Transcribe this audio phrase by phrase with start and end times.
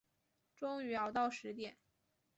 [0.55, 1.77] 终于熬到十点